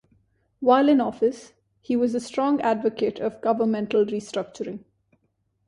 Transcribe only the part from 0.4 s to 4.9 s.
While in office, he was a strong advocate of governmental restructuring.